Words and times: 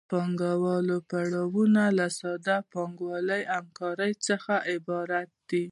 د 0.03 0.03
پانګوالي 0.11 0.97
پړاوونه 1.09 1.83
له 1.97 2.05
ساده 2.19 2.57
پانګوالي 2.73 3.41
همکارۍ 3.55 4.11
څخه 4.27 4.53
عبارت 4.73 5.29
دي 5.49 5.65